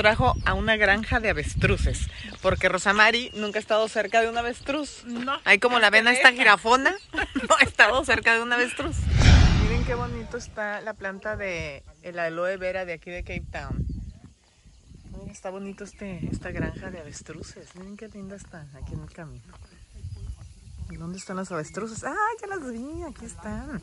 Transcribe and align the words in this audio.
trajo 0.00 0.34
a 0.46 0.54
una 0.54 0.76
granja 0.76 1.20
de 1.20 1.28
avestruces, 1.28 2.08
porque 2.40 2.70
Rosamari 2.70 3.30
nunca 3.34 3.58
ha 3.58 3.60
estado 3.60 3.86
cerca 3.86 4.22
de 4.22 4.30
un 4.30 4.38
avestruz. 4.38 5.04
No. 5.04 5.38
Ahí 5.44 5.58
como 5.58 5.78
la 5.78 5.90
ven 5.90 6.08
a 6.08 6.12
esta 6.12 6.30
deja. 6.30 6.42
jirafona, 6.42 6.94
no 7.12 7.54
ha 7.58 7.62
estado 7.62 8.02
cerca 8.06 8.32
de 8.32 8.40
un 8.40 8.50
avestruz. 8.50 8.96
Miren 9.62 9.84
qué 9.84 9.94
bonito 9.94 10.38
está 10.38 10.80
la 10.80 10.94
planta 10.94 11.36
de 11.36 11.82
el 12.02 12.18
aloe 12.18 12.56
vera 12.56 12.86
de 12.86 12.94
aquí 12.94 13.10
de 13.10 13.22
Cape 13.22 13.44
Town. 13.52 13.86
Está 15.30 15.50
bonito 15.50 15.84
este, 15.84 16.26
esta 16.32 16.50
granja 16.50 16.90
de 16.90 16.98
avestruces. 16.98 17.76
Miren 17.76 17.98
qué 17.98 18.08
linda 18.08 18.36
está 18.36 18.66
aquí 18.82 18.94
en 18.94 19.02
el 19.02 19.12
camino. 19.12 19.52
¿Dónde 20.88 21.18
están 21.18 21.36
las 21.36 21.52
avestruces? 21.52 22.04
Ah, 22.04 22.16
ya 22.40 22.46
las 22.46 22.72
vi, 22.72 23.02
aquí 23.02 23.26
están. 23.26 23.82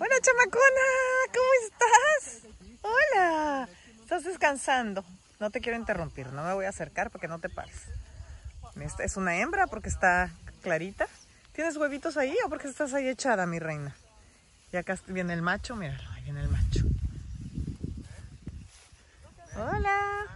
Hola, 0.00 0.14
chamacona, 0.20 0.88
¿cómo 1.32 1.48
estás? 1.64 2.42
Hola, 2.82 3.68
estás 4.02 4.24
descansando. 4.24 5.04
No 5.40 5.50
te 5.50 5.60
quiero 5.60 5.78
interrumpir, 5.78 6.32
no 6.32 6.44
me 6.44 6.52
voy 6.52 6.64
a 6.64 6.70
acercar 6.70 7.10
porque 7.10 7.28
no 7.28 7.38
te 7.38 7.48
pares. 7.48 7.86
Esta 8.80 9.04
es 9.04 9.16
una 9.16 9.36
hembra 9.38 9.66
porque 9.66 9.88
está 9.88 10.32
clarita. 10.62 11.06
¿Tienes 11.52 11.76
huevitos 11.76 12.16
ahí 12.16 12.36
o 12.44 12.48
porque 12.48 12.68
estás 12.68 12.92
ahí 12.94 13.08
echada, 13.08 13.46
mi 13.46 13.58
reina? 13.58 13.94
Y 14.72 14.76
acá 14.76 14.98
viene 15.06 15.32
el 15.34 15.42
macho, 15.42 15.76
míralo, 15.76 16.10
ahí 16.10 16.22
viene 16.24 16.40
el 16.40 16.48
macho. 16.48 16.84
Hola. 19.56 20.26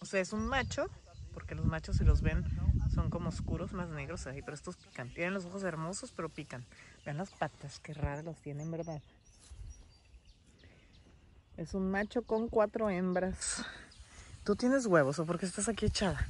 O 0.00 0.04
sea, 0.04 0.20
es 0.20 0.32
un 0.32 0.46
macho, 0.46 0.86
porque 1.34 1.54
los 1.54 1.64
machos 1.64 1.96
si 1.96 2.04
los 2.04 2.20
ven 2.22 2.44
son 2.94 3.10
como 3.10 3.28
oscuros, 3.30 3.72
más 3.72 3.88
negros 3.88 4.26
ahí, 4.26 4.40
pero 4.42 4.54
estos 4.54 4.76
pican. 4.76 5.12
Tienen 5.12 5.34
los 5.34 5.44
ojos 5.44 5.64
hermosos, 5.64 6.12
pero 6.14 6.28
pican. 6.28 6.64
Vean 7.04 7.16
las 7.16 7.30
patas, 7.30 7.80
qué 7.80 7.92
raras 7.92 8.24
las 8.24 8.36
tienen, 8.36 8.70
¿verdad? 8.70 9.00
Es 11.56 11.72
un 11.72 11.90
macho 11.90 12.22
con 12.22 12.48
cuatro 12.48 12.90
hembras. 12.90 13.64
¿Tú 14.44 14.56
tienes 14.56 14.86
huevos 14.86 15.18
o 15.18 15.24
por 15.24 15.38
qué 15.38 15.46
estás 15.46 15.68
aquí 15.68 15.86
echada? 15.86 16.26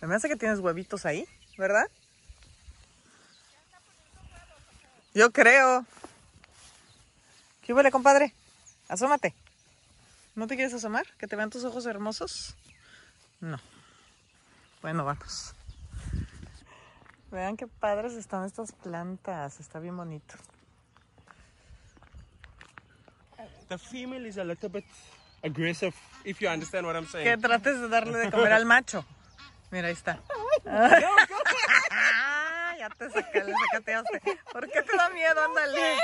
Me 0.00 0.14
hace 0.14 0.28
que 0.28 0.36
tienes 0.36 0.58
huevitos 0.58 1.06
ahí, 1.06 1.26
¿verdad? 1.56 1.86
Yo 5.14 5.30
creo. 5.30 5.86
¿Qué 7.62 7.72
huele, 7.72 7.90
compadre? 7.90 8.34
Asómate. 8.88 9.34
¿No 10.34 10.46
te 10.46 10.56
quieres 10.56 10.74
asomar? 10.74 11.06
¿Que 11.18 11.26
te 11.28 11.36
vean 11.36 11.50
tus 11.50 11.64
ojos 11.64 11.86
hermosos? 11.86 12.56
No. 13.40 13.58
Bueno, 14.82 15.04
vamos. 15.04 15.54
Vean 17.30 17.56
qué 17.56 17.68
padres 17.68 18.14
están 18.14 18.44
estas 18.44 18.72
plantas. 18.72 19.60
Está 19.60 19.78
bien 19.78 19.96
bonito. 19.96 20.34
The 23.70 23.78
female 23.78 24.26
is 24.26 24.36
a 24.36 24.42
little 24.42 24.68
bit 24.68 24.84
aggressive, 25.44 25.94
if 26.24 26.40
you 26.40 26.48
understand 26.48 26.84
what 26.86 26.96
I'm 26.96 27.06
saying. 27.06 27.24
Que 27.24 27.36
trates 27.36 27.80
de 27.80 27.88
darle 27.88 28.18
de 28.18 28.28
comer 28.28 28.52
al 28.52 28.64
macho. 28.64 29.04
Mira, 29.70 29.86
ahí 29.86 29.92
está. 29.92 30.20
ya 32.78 32.88
te 32.90 33.10
saca, 33.10 33.44
le 33.44 33.54
sacateaste. 33.54 34.38
¿Por 34.52 34.68
qué 34.68 34.82
te 34.82 34.96
da 34.96 35.08
miedo? 35.10 35.40
Ándale. 35.44 35.98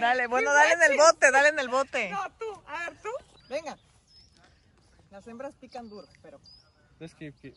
dale, 0.00 0.26
bueno, 0.26 0.54
dale 0.54 0.72
en 0.72 0.90
el 0.90 0.96
bote, 0.96 1.30
dale 1.30 1.48
en 1.48 1.58
el 1.58 1.68
bote. 1.68 2.08
No, 2.08 2.24
tú, 2.38 2.62
a 2.66 2.78
ver, 2.78 2.96
tú. 3.02 3.10
Venga. 3.50 3.76
Las 5.10 5.26
hembras 5.26 5.52
pican 5.60 5.90
duro, 5.90 6.08
pero. 6.22 6.40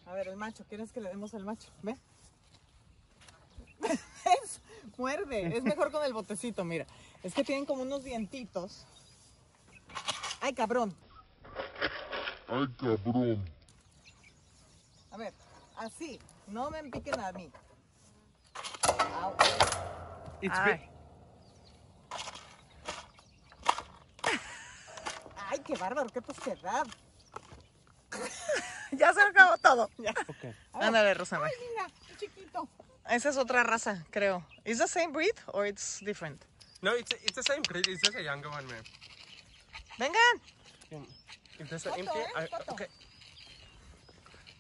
A 0.05 0.13
ver, 0.13 0.27
el 0.27 0.35
macho, 0.35 0.65
¿quieres 0.67 0.91
que 0.91 0.99
le 0.99 1.07
demos 1.07 1.33
al 1.33 1.45
macho? 1.45 1.69
Ve. 1.81 1.95
Muerde, 4.97 5.55
es 5.55 5.63
mejor 5.63 5.91
con 5.91 6.03
el 6.03 6.11
botecito, 6.11 6.65
mira. 6.65 6.85
Es 7.23 7.33
que 7.33 7.43
tienen 7.43 7.65
como 7.65 7.81
unos 7.81 8.03
dientitos. 8.03 8.85
Ay, 10.41 10.53
cabrón. 10.53 10.95
Ay, 12.47 12.67
cabrón. 12.77 13.45
A 15.11 15.17
ver, 15.17 15.33
así. 15.77 16.19
No 16.47 16.69
me 16.69 16.83
piquen 16.83 17.19
a 17.19 17.31
mí. 17.33 17.51
Au. 19.21 19.35
It's 20.41 20.57
Ay. 20.57 20.89
Ay, 25.49 25.59
qué 25.65 25.75
bárbaro, 25.75 26.09
qué 26.09 26.21
tosquedad. 26.21 26.87
ya 28.91 29.13
se 29.13 29.21
acabó 29.21 29.57
todo. 29.57 29.89
Ya. 29.97 30.13
okay. 30.27 30.55
Ándale, 30.73 31.13
Rosana. 31.15 31.45
Ay, 31.45 31.51
mira, 31.69 31.87
chiquito. 32.17 32.67
Esa 33.09 33.29
es 33.29 33.37
otra 33.37 33.63
raza, 33.63 34.05
creo. 34.11 34.45
¿Is 34.63 34.77
the 34.77 34.87
same 34.87 35.11
breed 35.11 35.33
or 35.47 35.65
it's 35.65 35.99
different? 35.99 36.45
No, 36.81 36.95
it's 36.95 37.11
it's 37.23 37.35
the 37.35 37.43
same 37.43 37.61
breed. 37.63 37.87
It's 37.87 38.01
just 38.01 38.15
a 38.15 38.23
younger 38.23 38.49
one, 38.49 38.65
man. 38.67 38.83
Vengan. 39.99 41.05
If 41.59 41.69
there's 41.69 41.85
an 41.85 41.91
Toto, 41.91 42.11
empty, 42.11 42.19
eh, 42.19 42.47
I, 42.47 42.71
okay. 42.71 42.87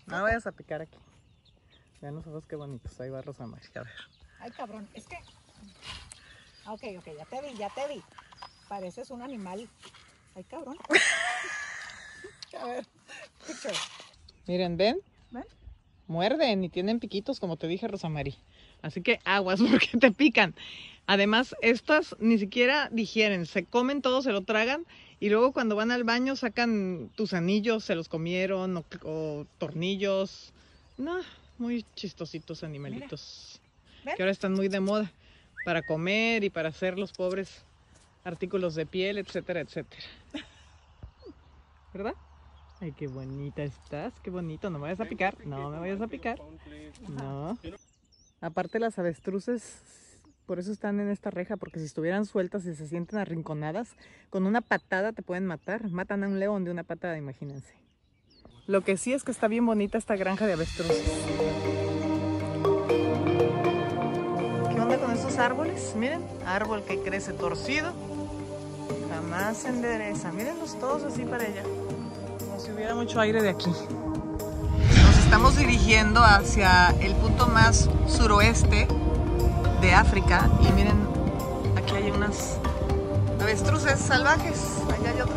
No 0.05 0.23
vayas 0.23 0.45
a 0.45 0.51
picar 0.51 0.81
aquí. 0.81 0.97
Vean 2.01 2.15
los 2.15 2.27
ojos 2.27 2.45
qué 2.45 2.55
bonitos. 2.55 2.99
Ahí 2.99 3.09
va 3.09 3.21
Rosamari. 3.21 3.63
A 3.75 3.79
ver. 3.83 3.93
Ay, 4.39 4.51
cabrón, 4.51 4.87
es 4.93 5.05
que... 5.05 5.17
Ah, 6.65 6.73
Ok, 6.73 6.83
ok, 6.99 7.07
ya 7.17 7.25
te 7.25 7.41
vi, 7.41 7.57
ya 7.57 7.69
te 7.69 7.87
vi. 7.87 8.03
Pareces 8.67 9.09
un 9.11 9.21
animal. 9.21 9.67
Ay, 10.35 10.43
cabrón. 10.43 10.77
A 12.59 12.65
ver, 12.65 12.85
picture. 13.47 13.73
Miren, 14.45 14.77
¿ven? 14.77 14.99
¿Ven? 15.31 15.45
Muerden 16.07 16.63
y 16.63 16.69
tienen 16.69 16.99
piquitos, 16.99 17.39
como 17.39 17.57
te 17.57 17.67
dije, 17.67 17.87
Rosamari. 17.87 18.37
Así 18.81 19.01
que 19.01 19.19
aguas 19.25 19.61
porque 19.69 19.97
te 19.97 20.11
pican. 20.11 20.55
Además, 21.07 21.55
estas 21.61 22.15
ni 22.19 22.37
siquiera 22.37 22.89
digieren, 22.91 23.45
se 23.45 23.65
comen 23.65 24.01
todo, 24.01 24.21
se 24.21 24.31
lo 24.31 24.41
tragan 24.41 24.85
y 25.19 25.29
luego 25.29 25.53
cuando 25.53 25.75
van 25.75 25.91
al 25.91 26.03
baño 26.03 26.35
sacan 26.35 27.09
tus 27.15 27.33
anillos, 27.33 27.83
se 27.83 27.95
los 27.95 28.07
comieron 28.07 28.77
o, 28.77 28.85
o 29.03 29.45
tornillos. 29.57 30.53
No, 30.97 31.19
muy 31.57 31.85
chistositos 31.95 32.63
animalitos. 32.63 33.59
Que 34.03 34.23
ahora 34.23 34.31
están 34.31 34.53
muy 34.53 34.69
de 34.69 34.79
moda 34.79 35.11
para 35.65 35.81
comer 35.81 36.43
y 36.43 36.49
para 36.49 36.69
hacer 36.69 36.97
los 36.97 37.11
pobres 37.11 37.65
artículos 38.23 38.75
de 38.75 38.85
piel, 38.85 39.17
etcétera, 39.17 39.61
etcétera. 39.61 40.01
¿Verdad? 41.93 42.13
Ay, 42.79 42.93
qué 42.93 43.07
bonita 43.07 43.63
estás, 43.63 44.13
qué 44.21 44.29
bonito. 44.29 44.69
No 44.69 44.79
me 44.79 44.83
vayas 44.83 45.01
a 45.01 45.05
picar, 45.05 45.35
no 45.45 45.69
me 45.69 45.79
vayas 45.79 46.01
a 46.01 46.07
picar. 46.07 46.39
No. 47.09 47.57
Aparte 48.41 48.79
las 48.79 48.97
avestruces, 48.97 49.81
por 50.45 50.59
eso 50.59 50.71
están 50.71 50.99
en 50.99 51.09
esta 51.09 51.29
reja, 51.29 51.57
porque 51.57 51.79
si 51.79 51.85
estuvieran 51.85 52.25
sueltas 52.25 52.65
y 52.65 52.73
se 52.73 52.87
sienten 52.87 53.19
arrinconadas, 53.19 53.89
con 54.29 54.45
una 54.45 54.61
patada 54.61 55.11
te 55.11 55.21
pueden 55.21 55.45
matar. 55.45 55.89
Matan 55.89 56.23
a 56.23 56.27
un 56.27 56.39
león 56.39 56.63
de 56.63 56.71
una 56.71 56.83
patada, 56.83 57.17
imagínense. 57.17 57.73
Lo 58.65 58.81
que 58.81 58.97
sí 58.97 59.13
es 59.13 59.23
que 59.23 59.31
está 59.31 59.47
bien 59.47 59.65
bonita 59.65 59.97
esta 59.97 60.15
granja 60.15 60.47
de 60.47 60.53
avestruces. 60.53 61.25
¿Qué 64.69 64.79
onda 64.79 64.97
con 64.99 65.11
estos 65.11 65.37
árboles? 65.37 65.93
Miren, 65.97 66.23
árbol 66.45 66.83
que 66.83 66.99
crece 66.99 67.33
torcido, 67.33 67.91
jamás 69.09 69.57
se 69.57 69.69
endereza. 69.69 70.31
Mírenlos 70.31 70.79
todos 70.79 71.03
así 71.03 71.25
para 71.25 71.43
allá, 71.43 71.63
como 72.39 72.59
si 72.59 72.71
hubiera 72.71 72.95
mucho 72.95 73.19
aire 73.19 73.41
de 73.41 73.49
aquí. 73.49 73.71
Estamos 75.39 75.55
dirigiendo 75.55 76.21
hacia 76.21 76.89
el 76.99 77.15
punto 77.15 77.47
más 77.47 77.89
suroeste 78.09 78.89
de 79.79 79.93
África 79.93 80.49
y 80.59 80.69
miren, 80.73 81.07
aquí 81.77 81.95
hay 81.95 82.11
unas 82.11 82.57
avestruces 83.39 84.01
salvajes. 84.01 84.59
Allá 84.91 85.11
hay 85.11 85.21
otra. 85.21 85.35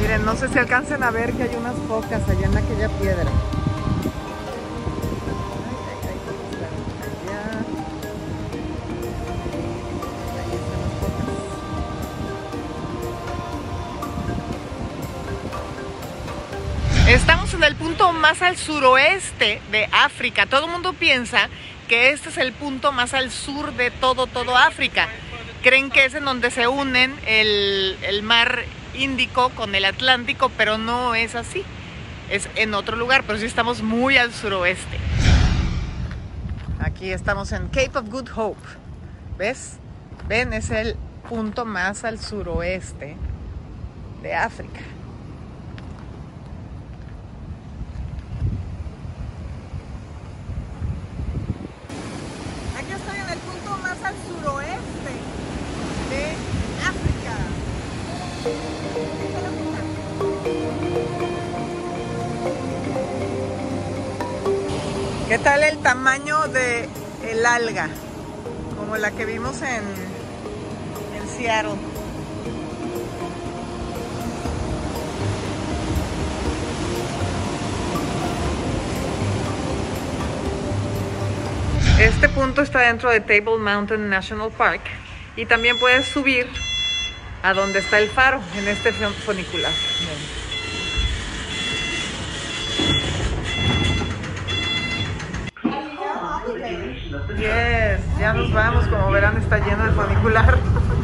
Miren, 0.00 0.24
no 0.24 0.36
sé 0.36 0.46
si 0.46 0.56
alcancen 0.56 1.02
a 1.02 1.10
ver 1.10 1.32
que 1.32 1.42
hay 1.42 1.56
unas 1.56 1.74
focas 1.88 2.22
allá 2.28 2.46
en 2.46 2.56
aquella 2.56 2.88
piedra. 3.00 3.32
Más 18.12 18.42
al 18.42 18.56
suroeste 18.56 19.60
de 19.70 19.88
África. 19.92 20.46
Todo 20.46 20.66
el 20.66 20.72
mundo 20.72 20.92
piensa 20.92 21.48
que 21.88 22.10
este 22.10 22.28
es 22.28 22.38
el 22.38 22.52
punto 22.52 22.92
más 22.92 23.14
al 23.14 23.30
sur 23.30 23.72
de 23.74 23.90
todo, 23.90 24.26
todo 24.26 24.56
África. 24.56 25.08
Creen 25.62 25.90
que 25.90 26.04
es 26.04 26.14
en 26.14 26.24
donde 26.24 26.50
se 26.50 26.68
unen 26.68 27.14
el, 27.26 27.96
el 28.02 28.22
mar 28.22 28.64
Índico 28.94 29.50
con 29.50 29.74
el 29.74 29.84
Atlántico, 29.84 30.50
pero 30.56 30.78
no 30.78 31.14
es 31.14 31.34
así. 31.34 31.64
Es 32.30 32.48
en 32.56 32.74
otro 32.74 32.96
lugar, 32.96 33.24
pero 33.26 33.38
sí 33.38 33.46
estamos 33.46 33.82
muy 33.82 34.16
al 34.16 34.32
suroeste. 34.32 34.98
Aquí 36.80 37.12
estamos 37.12 37.52
en 37.52 37.68
Cape 37.68 37.92
of 37.94 38.08
Good 38.08 38.28
Hope. 38.34 38.68
¿Ves? 39.38 39.78
Ven, 40.28 40.52
es 40.52 40.70
el 40.70 40.96
punto 41.28 41.64
más 41.64 42.04
al 42.04 42.18
suroeste 42.20 43.16
de 44.22 44.34
África. 44.34 44.80
Tal 65.42 65.62
el 65.64 65.78
tamaño 65.78 66.48
de 66.48 66.88
el 67.30 67.46
alga? 67.46 67.88
Como 68.76 68.96
la 68.96 69.10
que 69.12 69.24
vimos 69.24 69.60
en, 69.62 69.82
en 71.16 71.28
Seattle. 71.36 71.76
Este 82.00 82.28
punto 82.28 82.62
está 82.62 82.80
dentro 82.80 83.10
de 83.10 83.20
Table 83.20 83.58
Mountain 83.58 84.08
National 84.08 84.50
Park 84.50 84.80
y 85.36 85.46
también 85.46 85.78
puedes 85.78 86.06
subir 86.06 86.46
a 87.42 87.54
donde 87.54 87.78
está 87.78 87.98
el 87.98 88.08
faro 88.08 88.40
en 88.58 88.66
este 88.68 88.92
fun- 88.92 89.14
funicular. 89.14 89.72
Ven. 96.58 97.02
Yes, 97.28 98.00
ya 98.18 98.32
nos 98.32 98.52
vamos, 98.52 98.86
como 98.88 99.10
verán 99.10 99.36
está 99.38 99.58
lleno 99.58 99.84
de 99.84 99.92
funicular. 99.92 100.58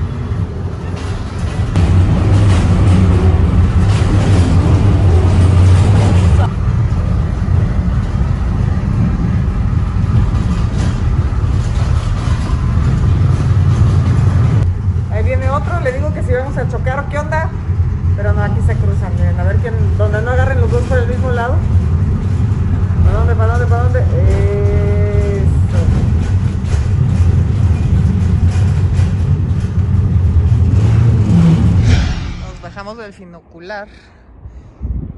Nos 32.89 32.97
bajamos 32.97 33.05
del 33.05 33.27
finocular 33.27 33.89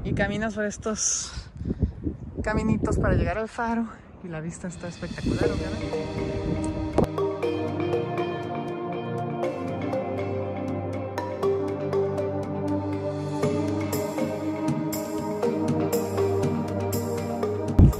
y 0.03 0.13
caminas 0.13 0.55
por 0.55 0.65
estos 0.65 1.31
caminitos 2.43 2.97
para 2.97 3.13
llegar 3.13 3.37
al 3.37 3.47
faro 3.47 3.87
y 4.25 4.27
la 4.27 4.41
vista 4.41 4.67
está 4.67 4.89
espectacular, 4.89 5.45
obviamente. 5.45 6.05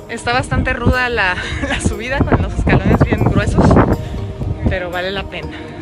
Está 0.09 0.33
bastante 0.33 0.73
ruda 0.73 1.07
la 1.07 1.37
subida 1.87 2.19
con 2.19 2.41
los 2.41 2.53
escalones 2.55 3.01
bien 3.05 3.23
gruesos, 3.23 3.65
pero 4.67 4.91
vale 4.91 5.11
la 5.11 5.29
pena 5.29 5.80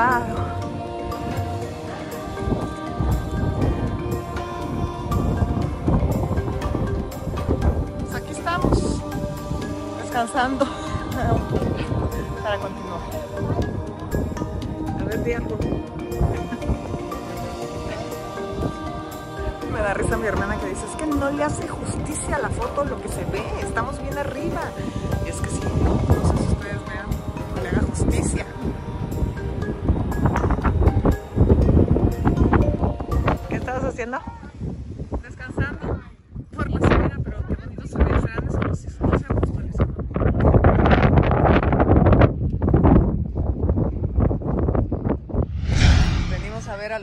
Pues 0.00 0.08
aquí 8.14 8.32
estamos, 8.32 9.02
descansando 10.00 10.64
para 12.42 12.58
continuar. 12.60 13.00
A 14.98 15.04
ver, 15.04 15.22
Diego. 15.22 15.58
Me 19.70 19.80
da 19.80 19.92
risa 19.92 20.16
mi 20.16 20.26
hermana 20.26 20.56
que 20.56 20.64
dice, 20.66 20.86
es 20.86 20.96
que 20.96 21.04
no 21.04 21.30
le 21.30 21.44
hace 21.44 21.68
justicia 21.68 22.36
a 22.36 22.38
la 22.38 22.48
foto 22.48 22.86
lo 22.86 23.02
que 23.02 23.10
se 23.10 23.26
ve, 23.26 23.44
estamos 23.60 24.00
bien 24.00 24.16
arriba. 24.16 24.62
Y 25.26 25.28
es 25.28 25.36
que 25.36 25.50
sí, 25.50 25.60
no 25.84 26.00
sé 26.14 26.20
si 26.38 26.44
ustedes 26.54 26.80
vean, 26.88 27.04
no 27.54 27.62
le 27.62 27.68
haga 27.68 27.82
justicia. 27.82 28.46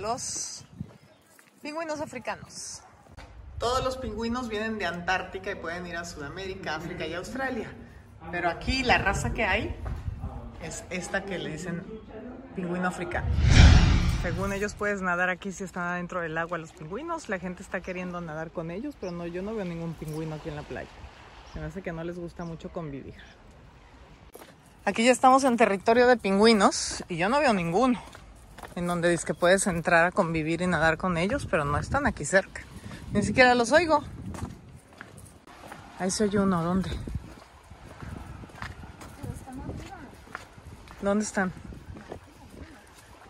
Los 0.08 0.64
pingüinos 1.62 2.00
africanos. 2.00 2.82
Todos 3.60 3.84
los 3.84 3.98
pingüinos 3.98 4.48
vienen 4.48 4.78
de 4.78 4.86
Antártica 4.86 5.52
y 5.52 5.56
pueden 5.56 5.86
ir 5.86 5.98
a 5.98 6.06
Sudamérica, 6.06 6.76
África 6.76 7.06
y 7.06 7.14
Australia. 7.14 7.70
Pero 8.32 8.50
aquí 8.50 8.84
la 8.84 9.00
raza 9.00 9.34
que 9.34 9.44
hay 9.44 9.76
es 10.64 10.86
esta 10.92 11.26
que 11.26 11.38
le 11.38 11.52
dicen 11.52 11.84
pingüino 12.56 12.88
africano. 12.88 13.28
Según 14.22 14.54
ellos 14.54 14.76
puedes 14.76 15.02
nadar 15.02 15.30
aquí 15.30 15.52
si 15.52 15.66
están 15.66 15.84
adentro 15.84 16.22
del 16.22 16.38
agua 16.38 16.58
los 16.58 16.72
pingüinos. 16.72 17.28
La 17.28 17.38
gente 17.38 17.62
está 17.62 17.82
queriendo 17.82 18.22
nadar 18.22 18.52
con 18.52 18.72
ellos, 18.72 18.96
pero 19.02 19.12
no, 19.12 19.28
yo 19.28 19.42
no 19.42 19.56
veo 19.56 19.66
ningún 19.66 19.94
pingüino 19.94 20.36
aquí 20.36 20.48
en 20.48 20.56
la 20.56 20.64
playa. 20.64 20.90
Se 21.52 21.60
me 21.60 21.66
hace 21.66 21.82
que 21.82 21.92
no 21.92 22.06
les 22.06 22.18
gusta 22.18 22.46
mucho 22.46 22.70
convivir. 22.70 23.16
Aquí 24.86 25.04
ya 25.04 25.12
estamos 25.12 25.44
en 25.44 25.58
territorio 25.58 26.08
de 26.08 26.16
pingüinos 26.16 27.04
y 27.10 27.18
yo 27.18 27.28
no 27.28 27.40
veo 27.42 27.54
ninguno. 27.54 28.02
En 28.76 28.88
donde 28.88 29.10
dice 29.10 29.26
que 29.26 29.34
puedes 29.34 29.66
entrar 29.68 30.06
a 30.06 30.12
convivir 30.12 30.62
y 30.62 30.68
nadar 30.68 30.98
con 30.98 31.18
ellos, 31.18 31.48
pero 31.50 31.66
no 31.66 31.78
están 31.78 32.06
aquí 32.08 32.26
cerca. 32.26 32.62
Ni 33.14 33.24
siquiera 33.24 33.56
los 33.56 33.72
oigo. 33.72 34.04
Ahí 36.00 36.12
se 36.12 36.26
oye 36.26 36.40
uno, 36.40 36.64
¿dónde? 36.64 36.92
¿Dónde 41.02 41.26
están? 41.26 41.52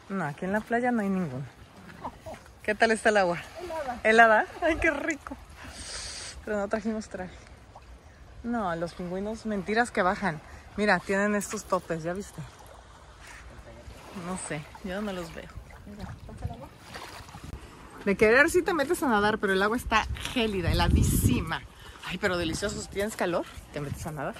No, 0.10 0.26
aquí 0.26 0.46
en 0.46 0.52
la 0.54 0.62
playa 0.62 0.92
no 0.92 1.02
hay 1.02 1.10
ninguno. 1.10 1.46
¿Qué 2.64 2.76
tal 2.76 2.92
está 2.92 3.10
el 3.10 3.18
agua? 3.18 3.38
Helada. 3.62 4.00
¿Helada? 4.04 4.46
Ay, 4.62 4.76
qué 4.78 4.92
rico. 4.92 5.38
Pero 6.44 6.58
no 6.58 6.68
trajimos 6.68 7.08
traje. 7.08 7.36
No, 8.44 8.74
los 8.76 8.94
pingüinos, 8.94 9.46
mentiras 9.46 9.92
que 9.92 10.02
bajan. 10.02 10.42
Mira, 10.78 11.00
tienen 11.00 11.36
estos 11.36 11.66
topes, 11.66 12.04
¿ya 12.04 12.14
viste? 12.14 12.42
No 14.26 14.38
sé, 14.48 14.62
yo 14.84 15.02
no 15.02 15.14
los 15.14 15.34
veo. 15.34 15.50
De 18.06 18.16
querer 18.16 18.50
sí 18.50 18.62
te 18.62 18.74
metes 18.74 19.04
a 19.04 19.10
nadar, 19.10 19.38
pero 19.38 19.54
el 19.54 19.62
agua 19.62 19.78
está 19.78 20.06
gélida, 20.34 20.72
heladísima. 20.72 21.62
Ay, 22.06 22.18
pero 22.18 22.38
delicioso, 22.38 22.82
si 22.82 22.88
tienes 22.88 23.16
calor, 23.16 23.46
te 23.74 23.82
metes 23.82 24.06
a 24.08 24.12
nadar. 24.12 24.36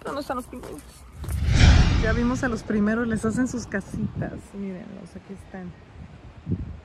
Pero 0.00 0.12
no 0.12 0.20
están 0.20 0.36
los 0.36 0.46
pingüinos. 0.46 0.82
Ya 2.02 2.12
vimos 2.12 2.42
a 2.42 2.48
los 2.48 2.64
primeros, 2.64 3.06
les 3.06 3.24
hacen 3.24 3.46
sus 3.46 3.66
casitas. 3.66 4.32
Mírenlos, 4.54 5.10
aquí 5.14 5.34
están. 5.34 5.72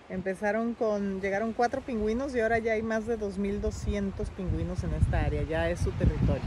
Empezaron 0.09 0.75
con, 0.75 1.21
llegaron 1.21 1.53
cuatro 1.53 1.81
pingüinos 1.81 2.35
y 2.35 2.39
ahora 2.39 2.59
ya 2.59 2.73
hay 2.73 2.83
más 2.83 3.07
de 3.07 3.19
2.200 3.19 4.27
pingüinos 4.29 4.83
en 4.83 4.93
esta 4.93 5.21
área, 5.21 5.41
ya 5.41 5.69
es 5.69 5.79
su 5.79 5.91
territorio. 5.91 6.43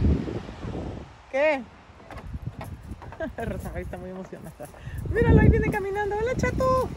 ¿Qué? 1.33 1.63
Rosa 3.37 3.79
está 3.81 3.99
muy 3.99 4.11
emocionada. 4.11 4.69
Míralo, 5.11 5.41
ahí 5.41 5.49
viene 5.49 5.71
caminando. 5.71 6.17
Hola, 6.17 6.35
chato. 6.37 6.89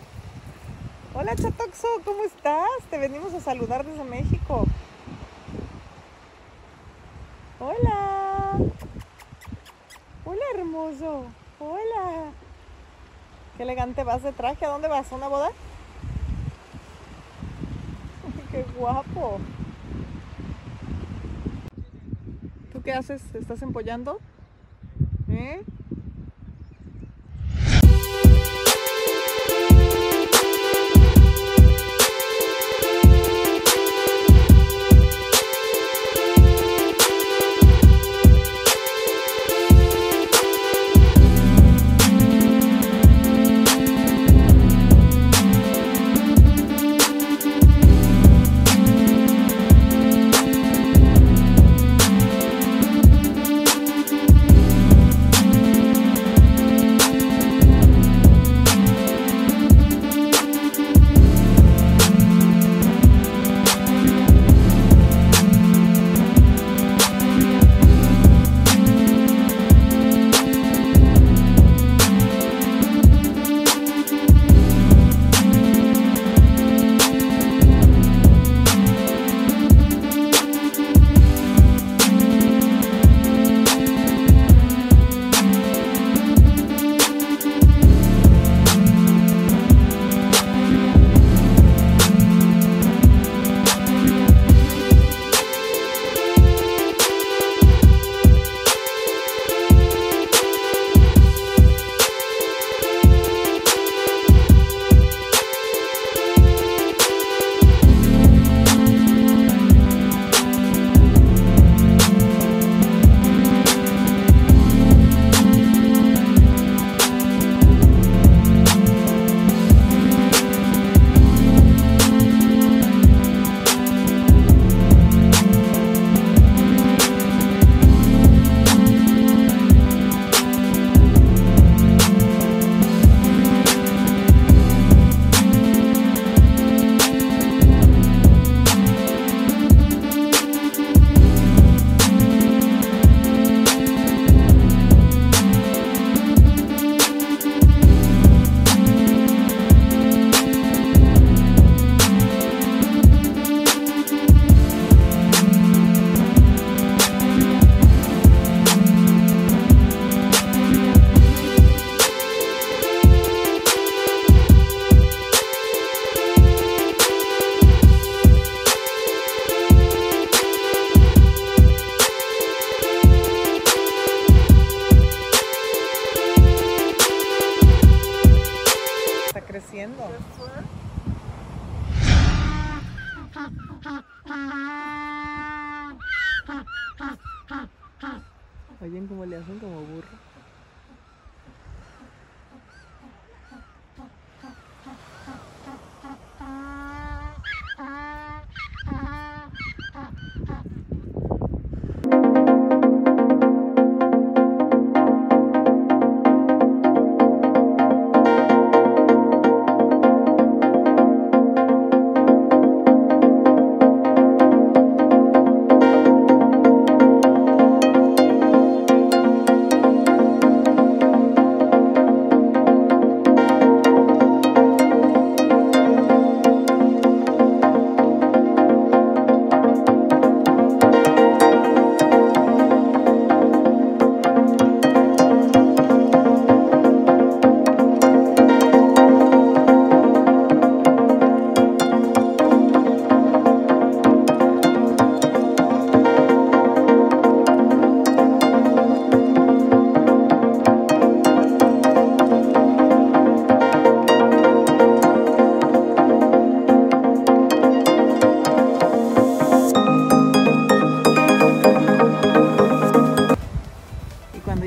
Hola, 1.13 1.35
chatoxo, 1.35 1.87
¿cómo 2.05 2.23
estás? 2.23 2.67
Te 2.89 2.97
venimos 2.97 3.33
a 3.33 3.39
saludar 3.39 3.85
desde 3.85 4.03
México. 4.03 4.65
Hola. 7.59 8.57
Hola, 10.25 10.41
hermoso. 10.55 11.25
Hola. 11.59 12.31
Qué 13.57 13.63
elegante 13.63 14.03
vas 14.03 14.23
de 14.23 14.31
traje. 14.31 14.65
¿A 14.65 14.69
dónde 14.69 14.87
vas? 14.87 15.11
¿A 15.11 15.15
una 15.15 15.27
boda? 15.27 15.51
Qué 18.51 18.65
guapo. 18.77 19.39
¿Tú 22.71 22.81
qué 22.81 22.93
haces? 22.93 23.23
¿Estás 23.33 23.61
empollando? 23.61 24.19
¿Eh? 25.29 25.63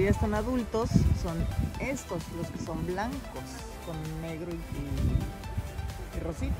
mayoría 0.06 0.20
son 0.20 0.34
adultos, 0.34 0.90
son 1.20 1.36
estos, 1.80 2.22
los 2.36 2.48
que 2.48 2.58
son 2.64 2.86
blancos, 2.86 3.42
con 3.84 4.22
negro 4.22 4.52
y, 4.52 6.16
y, 6.16 6.20
rosita. 6.20 6.54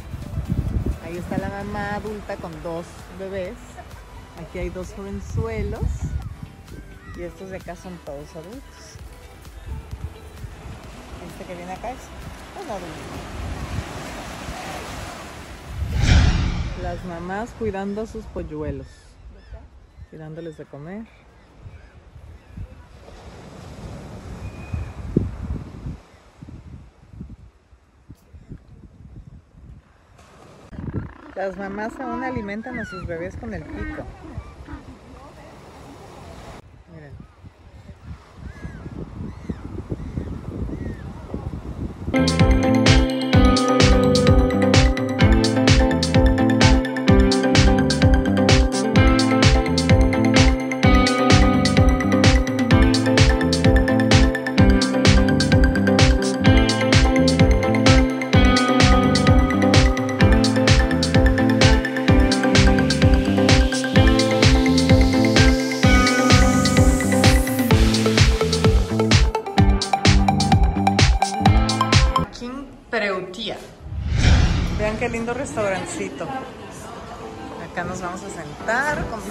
Ahí 1.05 1.17
está 1.17 1.39
la 1.39 1.49
mamá 1.49 1.95
adulta 1.95 2.37
con 2.37 2.51
dos 2.65 2.87
bebés. 3.21 3.55
Aquí 4.41 4.59
hay 4.59 4.71
dos 4.71 4.93
jovenzuelos. 4.95 5.83
Y 7.17 7.23
estos 7.23 7.51
de 7.51 7.59
acá 7.59 7.77
son 7.77 7.97
todos 8.05 8.29
adultos. 8.35 8.99
Este 11.29 11.45
que 11.47 11.55
viene 11.55 11.73
acá 11.73 11.91
es 11.91 12.01
un 12.61 12.69
adulto. 12.69 12.87
Las 16.83 17.05
mamás 17.05 17.51
cuidando 17.59 18.03
a 18.03 18.07
sus 18.07 18.25
polluelos. 18.25 18.89
Cuidándoles 20.11 20.59
de 20.59 20.65
comer. 20.65 21.26
Las 31.37 31.55
mamás 31.59 31.93
aún 32.01 32.25
alimentan 32.25 32.79
a 32.79 32.87
sus 32.87 33.07
bebés 33.07 33.37
con 33.37 33.53
el 33.53 33.63
pico. 33.63 34.36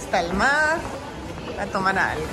hasta 0.06 0.20
el 0.20 0.34
mar 0.36 0.78
a 1.60 1.66
tomar 1.66 1.98
algo. 1.98 2.24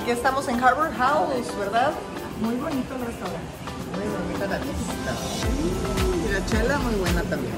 Aquí 0.00 0.12
estamos 0.12 0.46
en 0.46 0.62
Harbor 0.62 0.92
House, 0.96 1.58
¿verdad? 1.58 1.92
Muy 2.40 2.54
bonito 2.54 2.94
el 2.94 3.06
restaurante. 3.06 3.40
Muy 3.96 4.06
bonita 4.06 4.46
la 4.46 4.58
vista. 4.58 5.12
Y 6.24 6.32
la 6.32 6.46
chela 6.46 6.78
muy 6.78 6.94
buena 6.94 7.22
también. 7.24 7.54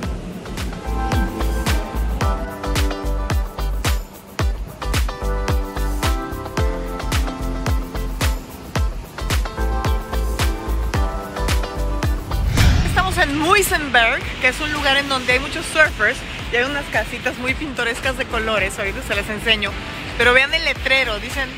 Estamos 12.86 13.18
en 13.18 13.38
Muizenberg 13.38 14.21
porque 14.42 14.56
es 14.56 14.60
un 14.60 14.72
lugar 14.72 14.96
en 14.96 15.08
donde 15.08 15.34
hay 15.34 15.38
muchos 15.38 15.64
surfers 15.66 16.18
y 16.52 16.56
hay 16.56 16.64
unas 16.64 16.84
casitas 16.86 17.38
muy 17.38 17.54
pintorescas 17.54 18.18
de 18.18 18.24
colores, 18.24 18.76
ahorita 18.76 19.00
se 19.06 19.14
las 19.14 19.28
enseño. 19.28 19.70
Pero 20.18 20.34
vean 20.34 20.52
el 20.52 20.64
letrero, 20.64 21.20
dicen 21.20 21.48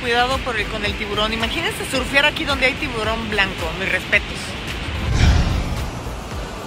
cuidado 0.00 0.38
por 0.38 0.58
el, 0.58 0.66
con 0.66 0.84
el 0.84 0.98
tiburón. 0.98 1.32
Imagínense 1.32 1.88
surfear 1.88 2.26
aquí 2.26 2.44
donde 2.44 2.66
hay 2.66 2.72
tiburón 2.74 3.30
blanco, 3.30 3.70
mis 3.78 3.88
respetos. 3.88 4.34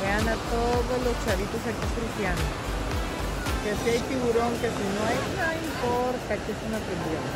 Vean 0.01 0.29
a 0.29 0.35
todos 0.47 1.03
los 1.03 1.25
chavitos 1.25 1.59
aquí 1.67 1.85
surfeando. 1.99 2.47
Que 3.65 3.75
si 3.83 3.89
hay 3.89 3.99
tiburón, 4.07 4.53
que 4.63 4.69
si 4.71 4.85
no 4.95 5.03
hay, 5.03 5.19
no 5.35 5.51
importa, 5.67 6.33
que 6.45 6.51
es 6.53 6.59
una 6.63 6.79
tiburón. 6.79 7.27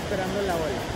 Esperando 0.00 0.42
la 0.48 0.54
ola. 0.54 0.95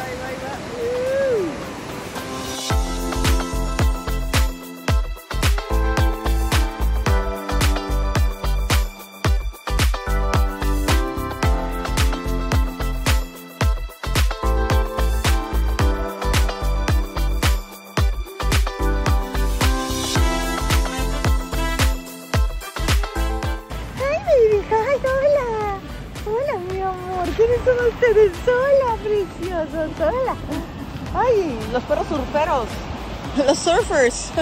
Ay, 31.13 31.59
los 31.71 31.83
perros 31.83 32.07
surferos. 32.07 32.67
Los 33.45 33.59
surfers. 33.59 34.31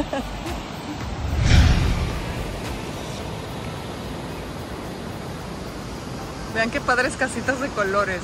Vean 6.56 6.72
qué 6.72 6.80
padres 6.80 7.18
casitas 7.18 7.60
de 7.60 7.68
colores. 7.70 8.22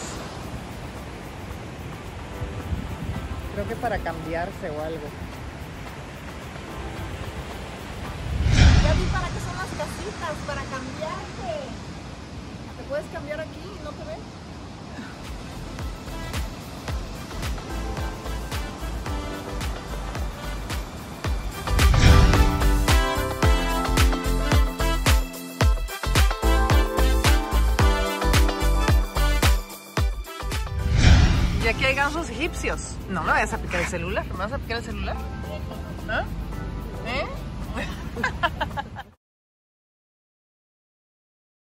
Creo 3.54 3.68
que 3.68 3.76
para 3.76 4.00
cambiarse 4.00 4.70
o 4.70 4.82
algo. 4.82 5.08
Ya 8.84 8.94
vi 8.94 9.04
para 9.12 9.28
qué 9.28 9.40
son 9.40 9.58
las 9.58 9.70
casitas, 9.78 10.36
para 10.48 10.62
cambiarte. 10.64 11.60
Te 12.78 12.84
puedes 12.90 13.06
cambiar 13.12 13.42
aquí 13.42 13.60
y 13.64 13.84
no 13.84 13.92
te 13.92 14.04
ven. 14.06 14.45
Egipcios. 32.56 32.96
No 33.10 33.24
me 33.24 33.32
vayas 33.32 33.54
a 33.54 33.58
picar 33.58 33.82
el 33.82 33.88
celular. 33.88 34.26
¿Me 34.26 34.38
vas 34.38 34.54
a 34.54 34.58
picar 34.58 34.78
el 34.78 34.84
celular? 34.84 35.16